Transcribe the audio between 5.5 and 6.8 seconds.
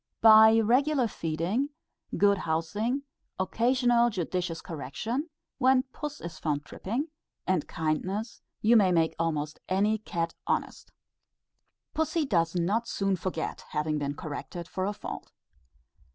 when puss is found